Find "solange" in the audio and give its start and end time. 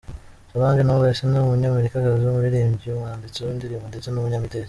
0.49-0.83